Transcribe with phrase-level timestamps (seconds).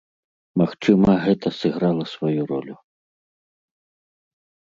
[0.61, 2.75] Магчыма, гэта сыграла сваю ролю.